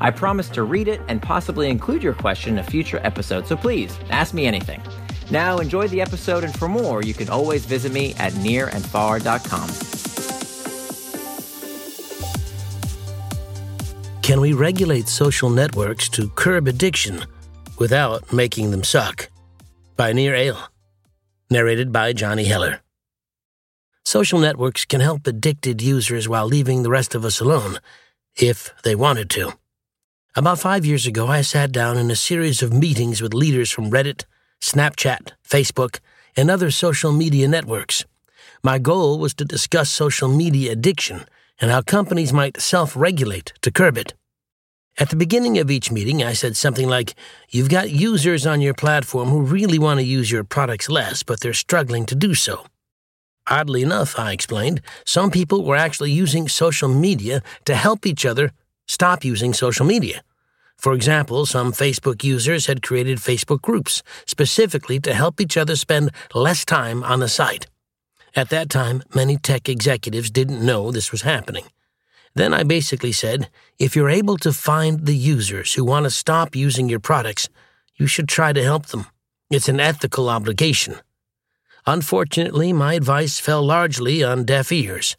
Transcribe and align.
I 0.00 0.10
promise 0.10 0.48
to 0.50 0.62
read 0.62 0.88
it 0.88 1.00
and 1.08 1.22
possibly 1.22 1.70
include 1.70 2.02
your 2.02 2.14
question 2.14 2.54
in 2.54 2.58
a 2.58 2.64
future 2.64 3.00
episode, 3.02 3.46
so 3.46 3.56
please 3.56 3.98
ask 4.10 4.34
me 4.34 4.46
anything. 4.46 4.82
Now, 5.30 5.58
enjoy 5.58 5.88
the 5.88 6.00
episode, 6.00 6.44
and 6.44 6.56
for 6.56 6.68
more, 6.68 7.02
you 7.02 7.14
can 7.14 7.28
always 7.28 7.64
visit 7.64 7.92
me 7.92 8.14
at 8.18 8.32
nirandfar.com. 8.34 9.68
Can 14.22 14.40
we 14.40 14.52
regulate 14.52 15.08
social 15.08 15.50
networks 15.50 16.08
to 16.10 16.28
curb 16.30 16.66
addiction 16.66 17.24
without 17.78 18.32
making 18.32 18.72
them 18.72 18.82
suck? 18.82 19.30
By 19.96 20.12
Nir 20.12 20.34
Eyal. 20.34 20.58
Narrated 21.48 21.92
by 21.92 22.12
Johnny 22.12 22.44
Heller. 22.44 22.80
Social 24.04 24.38
networks 24.38 24.84
can 24.84 25.00
help 25.00 25.26
addicted 25.26 25.80
users 25.80 26.28
while 26.28 26.46
leaving 26.46 26.82
the 26.82 26.90
rest 26.90 27.14
of 27.14 27.24
us 27.24 27.40
alone, 27.40 27.78
if 28.36 28.72
they 28.82 28.94
wanted 28.94 29.30
to. 29.30 29.52
About 30.38 30.58
five 30.58 30.84
years 30.84 31.06
ago, 31.06 31.28
I 31.28 31.40
sat 31.40 31.72
down 31.72 31.96
in 31.96 32.10
a 32.10 32.14
series 32.14 32.62
of 32.62 32.70
meetings 32.70 33.22
with 33.22 33.32
leaders 33.32 33.70
from 33.70 33.90
Reddit, 33.90 34.24
Snapchat, 34.60 35.30
Facebook, 35.48 36.00
and 36.36 36.50
other 36.50 36.70
social 36.70 37.10
media 37.10 37.48
networks. 37.48 38.04
My 38.62 38.78
goal 38.78 39.18
was 39.18 39.32
to 39.36 39.46
discuss 39.46 39.88
social 39.88 40.28
media 40.28 40.72
addiction 40.72 41.24
and 41.58 41.70
how 41.70 41.80
companies 41.80 42.34
might 42.34 42.60
self 42.60 42.94
regulate 42.94 43.54
to 43.62 43.70
curb 43.70 43.96
it. 43.96 44.12
At 44.98 45.08
the 45.08 45.16
beginning 45.16 45.56
of 45.56 45.70
each 45.70 45.90
meeting, 45.90 46.22
I 46.22 46.34
said 46.34 46.54
something 46.54 46.86
like, 46.86 47.14
You've 47.48 47.70
got 47.70 47.90
users 47.90 48.46
on 48.46 48.60
your 48.60 48.74
platform 48.74 49.30
who 49.30 49.40
really 49.40 49.78
want 49.78 50.00
to 50.00 50.04
use 50.04 50.30
your 50.30 50.44
products 50.44 50.90
less, 50.90 51.22
but 51.22 51.40
they're 51.40 51.54
struggling 51.54 52.04
to 52.04 52.14
do 52.14 52.34
so. 52.34 52.66
Oddly 53.48 53.80
enough, 53.80 54.18
I 54.18 54.32
explained, 54.32 54.82
some 55.06 55.30
people 55.30 55.64
were 55.64 55.76
actually 55.76 56.12
using 56.12 56.46
social 56.46 56.90
media 56.90 57.42
to 57.64 57.74
help 57.74 58.04
each 58.04 58.26
other 58.26 58.52
stop 58.86 59.24
using 59.24 59.54
social 59.54 59.86
media. 59.86 60.22
For 60.78 60.92
example, 60.92 61.46
some 61.46 61.72
Facebook 61.72 62.22
users 62.22 62.66
had 62.66 62.82
created 62.82 63.18
Facebook 63.18 63.62
groups 63.62 64.02
specifically 64.26 65.00
to 65.00 65.14
help 65.14 65.40
each 65.40 65.56
other 65.56 65.76
spend 65.76 66.10
less 66.34 66.64
time 66.64 67.02
on 67.02 67.20
the 67.20 67.28
site. 67.28 67.66
At 68.34 68.50
that 68.50 68.68
time, 68.68 69.02
many 69.14 69.38
tech 69.38 69.68
executives 69.68 70.30
didn't 70.30 70.64
know 70.64 70.90
this 70.90 71.10
was 71.10 71.22
happening. 71.22 71.64
Then 72.34 72.52
I 72.52 72.64
basically 72.64 73.12
said 73.12 73.48
if 73.78 73.96
you're 73.96 74.10
able 74.10 74.36
to 74.38 74.52
find 74.52 75.06
the 75.06 75.16
users 75.16 75.72
who 75.72 75.84
want 75.84 76.04
to 76.04 76.10
stop 76.10 76.54
using 76.54 76.88
your 76.88 77.00
products, 77.00 77.48
you 77.96 78.06
should 78.06 78.28
try 78.28 78.52
to 78.52 78.62
help 78.62 78.86
them. 78.86 79.06
It's 79.50 79.70
an 79.70 79.80
ethical 79.80 80.28
obligation. 80.28 80.96
Unfortunately, 81.86 82.74
my 82.74 82.94
advice 82.94 83.40
fell 83.40 83.62
largely 83.62 84.22
on 84.22 84.44
deaf 84.44 84.70
ears. 84.70 85.16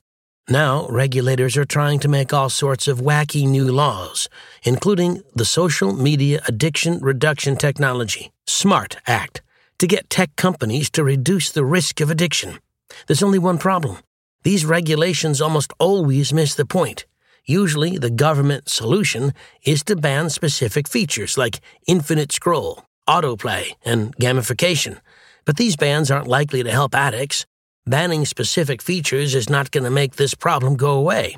Now, 0.49 0.87
regulators 0.87 1.57
are 1.57 1.65
trying 1.65 1.99
to 1.99 2.07
make 2.07 2.31
all 2.31 2.49
sorts 2.49 2.87
of 2.87 3.01
wacky 3.01 3.45
new 3.45 3.69
laws, 3.69 4.29
including 4.63 5.21
the 5.35 5.43
Social 5.43 5.91
Media 5.91 6.41
Addiction 6.47 6.99
Reduction 6.99 7.57
Technology, 7.57 8.31
SMART 8.45 8.95
Act, 9.05 9.41
to 9.79 9.87
get 9.87 10.09
tech 10.09 10.33
companies 10.37 10.89
to 10.91 11.03
reduce 11.03 11.51
the 11.51 11.65
risk 11.65 11.99
of 11.99 12.09
addiction. 12.09 12.59
There's 13.07 13.21
only 13.21 13.39
one 13.39 13.57
problem. 13.57 13.97
These 14.43 14.65
regulations 14.65 15.41
almost 15.41 15.73
always 15.79 16.31
miss 16.31 16.55
the 16.55 16.65
point. 16.65 17.05
Usually, 17.43 17.97
the 17.97 18.09
government 18.09 18.69
solution 18.69 19.33
is 19.65 19.83
to 19.83 19.97
ban 19.97 20.29
specific 20.29 20.87
features 20.87 21.37
like 21.37 21.59
infinite 21.87 22.31
scroll, 22.31 22.85
autoplay, 23.05 23.73
and 23.83 24.15
gamification. 24.15 25.01
But 25.43 25.57
these 25.57 25.75
bans 25.75 26.09
aren't 26.09 26.27
likely 26.27 26.63
to 26.63 26.71
help 26.71 26.95
addicts 26.95 27.45
Banning 27.87 28.25
specific 28.25 28.81
features 28.81 29.33
is 29.33 29.49
not 29.49 29.71
going 29.71 29.85
to 29.85 29.89
make 29.89 30.17
this 30.17 30.33
problem 30.33 30.75
go 30.75 30.91
away. 30.91 31.37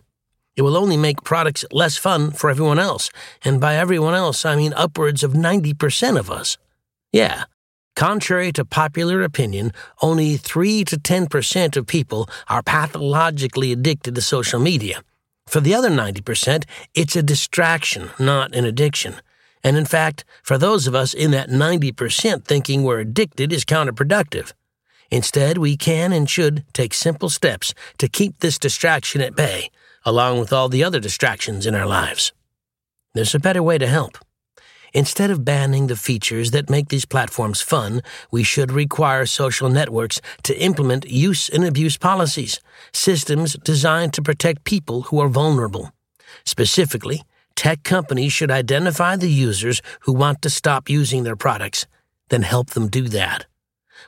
It 0.56 0.64
will 0.64 0.76
only 0.76 0.98
make 0.98 1.24
products 1.24 1.64
less 1.72 1.96
fun 1.96 2.32
for 2.32 2.50
everyone 2.50 2.80
else, 2.80 3.12
and 3.46 3.62
by 3.62 3.76
everyone 3.76 4.16
else, 4.16 4.44
I 4.46 4.56
mean 4.56 4.74
upwards 4.74 5.24
of 5.24 5.34
90% 5.34 6.18
of 6.18 6.32
us. 6.32 6.58
Yeah, 7.14 7.44
contrary 7.96 8.52
to 8.54 8.66
popular 8.66 9.22
opinion, 9.22 9.74
only 10.02 10.38
3 10.38 10.84
to 10.86 10.98
10% 10.98 11.78
of 11.78 11.86
people 11.86 12.28
are 12.48 12.64
pathologically 12.64 13.72
addicted 13.72 14.16
to 14.16 14.22
social 14.22 14.60
media. 14.60 15.04
For 15.46 15.60
the 15.60 15.76
other 15.76 15.92
90%, 15.92 16.64
it's 16.96 17.16
a 17.16 17.22
distraction, 17.22 18.10
not 18.18 18.56
an 18.56 18.66
addiction. 18.66 19.18
And 19.64 19.78
in 19.78 19.86
fact, 19.86 20.26
for 20.42 20.58
those 20.58 20.88
of 20.88 20.96
us 20.96 21.14
in 21.14 21.30
that 21.30 21.50
90% 21.50 22.44
thinking 22.44 22.82
we're 22.82 23.02
addicted 23.02 23.54
is 23.54 23.66
counterproductive. 23.66 24.54
Instead, 25.12 25.58
we 25.58 25.76
can 25.76 26.14
and 26.14 26.30
should 26.30 26.64
take 26.74 26.94
simple 26.94 27.30
steps 27.30 27.74
to 27.98 28.08
keep 28.08 28.40
this 28.40 28.60
distraction 28.60 29.22
at 29.22 29.36
bay, 29.36 29.70
along 30.06 30.40
with 30.40 30.54
all 30.54 30.70
the 30.70 30.84
other 30.84 31.00
distractions 31.00 31.66
in 31.66 31.76
our 31.76 31.88
lives. 31.88 32.32
There's 33.14 33.36
a 33.36 33.40
better 33.40 33.64
way 33.64 33.78
to 33.78 33.88
help. 33.88 34.18
Instead 34.94 35.30
of 35.30 35.46
banning 35.46 35.88
the 35.88 35.96
features 35.96 36.52
that 36.52 36.70
make 36.70 36.90
these 36.90 37.06
platforms 37.06 37.62
fun, 37.62 38.02
we 38.32 38.44
should 38.44 38.72
require 38.72 39.26
social 39.26 39.70
networks 39.70 40.20
to 40.44 40.60
implement 40.60 41.10
use 41.10 41.50
and 41.50 41.64
abuse 41.64 41.98
policies, 41.98 42.60
systems 42.92 43.54
designed 43.64 44.14
to 44.14 44.22
protect 44.22 44.64
people 44.64 45.04
who 45.04 45.20
are 45.20 45.30
vulnerable. 45.30 45.92
Specifically, 46.44 47.22
tech 47.56 47.84
companies 47.84 48.34
should 48.34 48.52
identify 48.52 49.16
the 49.16 49.30
users 49.30 49.82
who 50.02 50.14
want 50.14 50.42
to 50.42 50.50
stop 50.50 50.90
using 50.90 51.24
their 51.24 51.36
products, 51.36 51.86
then 52.30 52.42
help 52.42 52.72
them 52.72 52.88
do 52.88 53.08
that. 53.10 53.46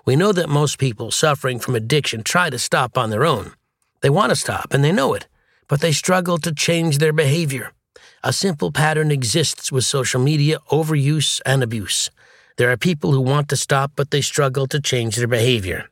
We 0.06 0.16
know 0.16 0.31
that 0.31 0.50
most 0.50 0.78
people 0.78 1.12
suffering 1.12 1.59
from 1.59 1.75
addiction 1.75 2.24
try 2.24 2.50
to 2.50 2.59
stop 2.59 2.97
on 2.97 3.09
their 3.09 3.25
own. 3.25 3.53
They 4.02 4.09
want 4.09 4.31
to 4.31 4.35
stop, 4.35 4.74
and 4.74 4.84
they 4.84 4.91
know 4.91 5.13
it, 5.13 5.28
but 5.68 5.81
they 5.81 5.91
struggle 5.91 6.38
to 6.40 6.53
change 6.53 6.97
their 6.97 7.13
behavior. 7.13 7.72
A 8.24 8.34
simple 8.34 8.72
pattern 8.72 9.12
exists 9.12 9.72
with 9.72 9.85
social 9.85 10.22
media 10.22 10.59
overuse 10.72 11.41
and 11.46 11.63
abuse. 11.63 12.09
There 12.57 12.72
are 12.72 12.78
people 12.78 13.12
who 13.13 13.22
want 13.22 13.50
to 13.50 13.57
stop, 13.57 13.94
but 13.96 14.12
they 14.12 14.22
struggle 14.22 14.68
to 14.68 14.80
change 14.80 15.16
their 15.16 15.28
behavior. 15.28 15.90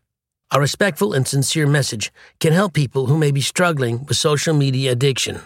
A 0.51 0.59
respectful 0.59 1.13
and 1.13 1.27
sincere 1.27 1.67
message 1.67 2.11
can 2.39 2.53
help 2.53 2.73
people 2.73 3.05
who 3.05 3.17
may 3.17 3.31
be 3.31 3.41
struggling 3.41 4.05
with 4.05 4.17
social 4.17 4.53
media 4.53 4.91
addiction. 4.91 5.41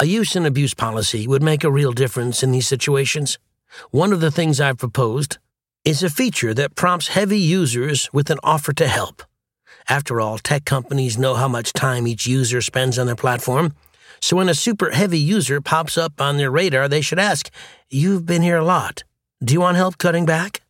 A 0.00 0.06
use 0.06 0.34
and 0.34 0.44
abuse 0.44 0.74
policy 0.74 1.28
would 1.28 1.42
make 1.42 1.62
a 1.62 1.70
real 1.70 1.92
difference 1.92 2.42
in 2.42 2.50
these 2.50 2.66
situations. 2.66 3.38
One 3.90 4.12
of 4.12 4.20
the 4.20 4.32
things 4.32 4.60
I've 4.60 4.78
proposed 4.78 5.38
is 5.84 6.02
a 6.02 6.08
feature 6.08 6.54
that 6.54 6.74
prompts 6.74 7.08
heavy 7.08 7.38
users 7.38 8.08
with 8.10 8.30
an 8.30 8.38
offer 8.42 8.72
to 8.72 8.88
help. 8.88 9.22
After 9.86 10.18
all, 10.18 10.38
tech 10.38 10.64
companies 10.64 11.18
know 11.18 11.34
how 11.34 11.46
much 11.46 11.74
time 11.74 12.06
each 12.06 12.26
user 12.26 12.62
spends 12.62 12.98
on 12.98 13.06
their 13.06 13.14
platform. 13.14 13.74
So 14.18 14.36
when 14.36 14.48
a 14.48 14.54
super 14.54 14.92
heavy 14.92 15.18
user 15.18 15.60
pops 15.60 15.98
up 15.98 16.22
on 16.22 16.38
their 16.38 16.50
radar, 16.50 16.88
they 16.88 17.02
should 17.02 17.18
ask, 17.18 17.50
You've 17.90 18.24
been 18.24 18.40
here 18.40 18.56
a 18.56 18.64
lot. 18.64 19.04
Do 19.42 19.52
you 19.52 19.60
want 19.60 19.76
help 19.76 19.98
cutting 19.98 20.24
back? 20.24 20.62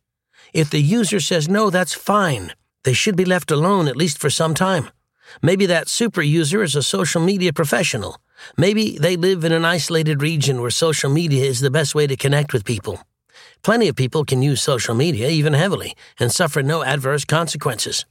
If 0.53 0.69
the 0.69 0.81
user 0.81 1.21
says 1.21 1.47
no, 1.47 1.69
that's 1.69 1.93
fine. 1.93 2.51
They 2.83 2.93
should 2.93 3.15
be 3.15 3.23
left 3.23 3.51
alone 3.51 3.87
at 3.87 3.95
least 3.95 4.17
for 4.17 4.29
some 4.29 4.53
time. 4.53 4.89
Maybe 5.41 5.65
that 5.65 5.87
super 5.87 6.21
user 6.21 6.61
is 6.61 6.75
a 6.75 6.83
social 6.83 7.21
media 7.21 7.53
professional. 7.53 8.19
Maybe 8.57 8.97
they 8.97 9.15
live 9.15 9.45
in 9.45 9.53
an 9.53 9.63
isolated 9.63 10.21
region 10.21 10.59
where 10.59 10.71
social 10.71 11.09
media 11.09 11.45
is 11.45 11.61
the 11.61 11.71
best 11.71 11.95
way 11.95 12.05
to 12.05 12.17
connect 12.17 12.51
with 12.51 12.65
people. 12.65 12.99
Plenty 13.65 13.87
of 13.87 13.95
people 13.95 14.25
can 14.25 14.43
use 14.43 14.61
social 14.61 14.93
media, 14.93 15.27
even 15.27 15.53
heavily, 15.53 15.97
and 16.19 16.31
suffer 16.31 16.61
no 16.61 16.83
adverse 16.83 17.25
consequences. 17.25 18.05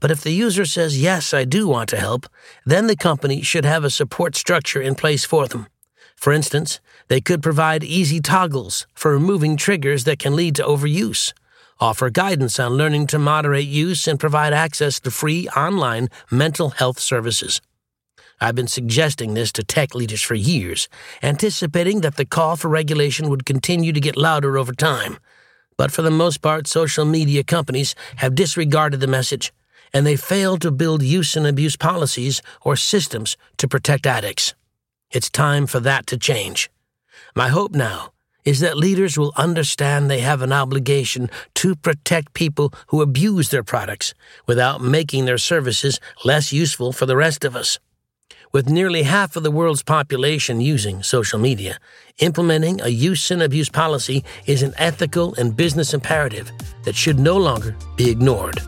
But 0.00 0.10
if 0.10 0.22
the 0.22 0.32
user 0.32 0.64
says, 0.64 1.00
Yes, 1.00 1.32
I 1.32 1.44
do 1.44 1.68
want 1.68 1.88
to 1.90 1.98
help, 1.98 2.26
then 2.66 2.88
the 2.88 2.96
company 2.96 3.42
should 3.42 3.64
have 3.64 3.84
a 3.84 3.90
support 3.90 4.34
structure 4.34 4.82
in 4.82 4.96
place 4.96 5.24
for 5.24 5.46
them. 5.46 5.68
For 6.16 6.32
instance, 6.32 6.80
they 7.06 7.20
could 7.20 7.44
provide 7.44 7.84
easy 7.84 8.18
toggles 8.18 8.88
for 8.92 9.12
removing 9.12 9.56
triggers 9.56 10.02
that 10.02 10.18
can 10.18 10.34
lead 10.34 10.56
to 10.56 10.64
overuse, 10.64 11.32
offer 11.78 12.10
guidance 12.10 12.58
on 12.58 12.72
learning 12.72 13.06
to 13.06 13.20
moderate 13.20 13.68
use, 13.68 14.08
and 14.08 14.18
provide 14.18 14.52
access 14.52 14.98
to 14.98 15.12
free 15.12 15.48
online 15.50 16.08
mental 16.28 16.70
health 16.70 16.98
services. 16.98 17.60
I've 18.40 18.54
been 18.54 18.68
suggesting 18.68 19.34
this 19.34 19.50
to 19.52 19.64
tech 19.64 19.94
leaders 19.94 20.22
for 20.22 20.34
years, 20.34 20.88
anticipating 21.22 22.02
that 22.02 22.16
the 22.16 22.24
call 22.24 22.56
for 22.56 22.68
regulation 22.68 23.28
would 23.28 23.44
continue 23.44 23.92
to 23.92 24.00
get 24.00 24.16
louder 24.16 24.56
over 24.56 24.72
time. 24.72 25.18
But 25.76 25.90
for 25.90 26.02
the 26.02 26.10
most 26.10 26.40
part, 26.42 26.66
social 26.66 27.04
media 27.04 27.42
companies 27.42 27.94
have 28.16 28.34
disregarded 28.34 29.00
the 29.00 29.06
message, 29.06 29.52
and 29.92 30.06
they 30.06 30.16
fail 30.16 30.56
to 30.58 30.70
build 30.70 31.02
use 31.02 31.36
and 31.36 31.46
abuse 31.46 31.76
policies 31.76 32.42
or 32.62 32.76
systems 32.76 33.36
to 33.56 33.66
protect 33.66 34.06
addicts. 34.06 34.54
It's 35.10 35.30
time 35.30 35.66
for 35.66 35.80
that 35.80 36.06
to 36.08 36.18
change. 36.18 36.70
My 37.34 37.48
hope 37.48 37.74
now 37.74 38.12
is 38.44 38.60
that 38.60 38.78
leaders 38.78 39.18
will 39.18 39.32
understand 39.36 40.08
they 40.10 40.20
have 40.20 40.42
an 40.42 40.52
obligation 40.52 41.28
to 41.54 41.74
protect 41.74 42.34
people 42.34 42.72
who 42.88 43.02
abuse 43.02 43.50
their 43.50 43.64
products 43.64 44.14
without 44.46 44.80
making 44.80 45.24
their 45.24 45.38
services 45.38 46.00
less 46.24 46.52
useful 46.52 46.92
for 46.92 47.04
the 47.04 47.16
rest 47.16 47.44
of 47.44 47.56
us. 47.56 47.78
With 48.50 48.70
nearly 48.70 49.02
half 49.02 49.36
of 49.36 49.42
the 49.42 49.50
world's 49.50 49.82
population 49.82 50.62
using 50.62 51.02
social 51.02 51.38
media, 51.38 51.78
implementing 52.18 52.80
a 52.80 52.88
use 52.88 53.30
and 53.30 53.42
abuse 53.42 53.68
policy 53.68 54.24
is 54.46 54.62
an 54.62 54.72
ethical 54.78 55.34
and 55.34 55.54
business 55.54 55.92
imperative 55.92 56.50
that 56.84 56.94
should 56.94 57.18
no 57.18 57.36
longer 57.36 57.76
be 57.96 58.10
ignored. 58.10 58.58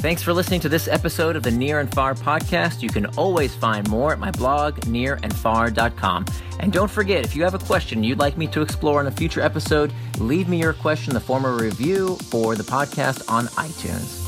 Thanks 0.00 0.22
for 0.22 0.32
listening 0.32 0.60
to 0.60 0.68
this 0.68 0.88
episode 0.88 1.36
of 1.36 1.42
the 1.42 1.50
Nir 1.50 1.78
and 1.78 1.92
Far 1.92 2.14
podcast. 2.14 2.82
You 2.82 2.88
can 2.88 3.06
always 3.16 3.54
find 3.54 3.86
more 3.88 4.12
at 4.12 4.18
my 4.18 4.30
blog, 4.30 4.76
nirandfar.com. 4.80 6.24
And 6.58 6.72
don't 6.72 6.90
forget, 6.90 7.24
if 7.24 7.36
you 7.36 7.44
have 7.44 7.54
a 7.54 7.58
question 7.58 8.02
you'd 8.02 8.18
like 8.18 8.38
me 8.38 8.46
to 8.48 8.62
explore 8.62 9.00
in 9.02 9.06
a 9.06 9.12
future 9.12 9.42
episode, 9.42 9.92
leave 10.18 10.48
me 10.48 10.58
your 10.58 10.72
question 10.72 11.10
in 11.10 11.14
the 11.14 11.20
form 11.20 11.44
of 11.44 11.60
a 11.60 11.62
review 11.62 12.16
for 12.30 12.56
the 12.56 12.64
podcast 12.64 13.30
on 13.30 13.46
iTunes. 13.48 14.21